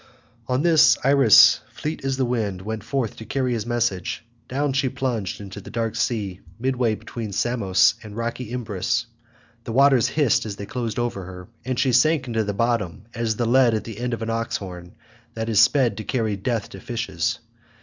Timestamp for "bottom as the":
12.51-13.45